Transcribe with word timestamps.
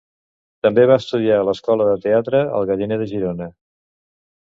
També 0.67 0.85
va 0.91 0.95
estudiar 1.01 1.37
a 1.41 1.45
l'escola 1.51 1.87
de 1.91 2.01
teatre 2.09 2.43
El 2.61 2.69
Galliner 2.73 3.01
de 3.05 3.11
Girona. 3.15 3.53